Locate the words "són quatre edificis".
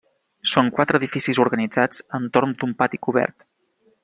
0.51-1.41